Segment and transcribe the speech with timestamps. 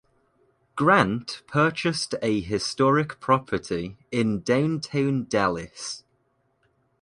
[0.75, 6.03] Grant purchased a historic property in downtown Dallas.